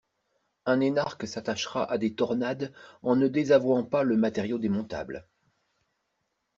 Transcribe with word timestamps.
Un 0.65 0.79
énarque 0.81 1.27
s'attachera 1.27 1.83
à 1.85 1.99
des 1.99 2.15
tornades 2.15 2.73
en 3.03 3.15
ne 3.15 3.27
désavouant 3.27 3.83
pas 3.83 4.01
le 4.01 4.17
matériau 4.17 4.57
démontable! 4.57 5.27